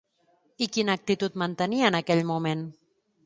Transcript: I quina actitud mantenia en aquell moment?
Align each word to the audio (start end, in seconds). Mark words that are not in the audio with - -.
I 0.65 0.67
quina 0.77 0.95
actitud 0.99 1.37
mantenia 1.43 1.91
en 1.91 1.99
aquell 1.99 2.23
moment? 2.33 2.65